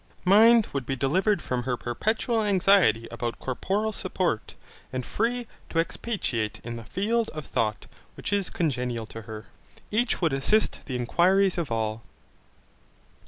Mind 0.25 0.67
would 0.73 0.87
be 0.87 0.95
delivered 0.95 1.43
from 1.43 1.61
her 1.61 1.77
perpetual 1.77 2.43
anxiety 2.43 3.07
about 3.11 3.37
corporal 3.37 3.91
support, 3.91 4.55
and 4.91 5.05
free 5.05 5.45
to 5.69 5.77
expatiate 5.77 6.59
in 6.63 6.75
the 6.75 6.83
field 6.83 7.29
of 7.35 7.45
thought, 7.45 7.85
which 8.15 8.33
is 8.33 8.49
congenial 8.49 9.05
to 9.05 9.21
her. 9.21 9.45
Each 9.91 10.19
would 10.19 10.33
assist 10.33 10.85
the 10.85 10.95
inquiries 10.95 11.59
of 11.59 11.71
all. 11.71 12.01